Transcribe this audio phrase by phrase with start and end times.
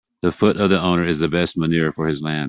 [0.23, 2.39] The foot of the owner is the best manure for his land.